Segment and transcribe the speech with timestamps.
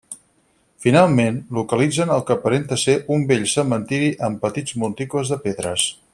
[0.85, 5.87] Finalment, localitzen el que aparenta ser un vell cementiri amb petits monticles de pedres.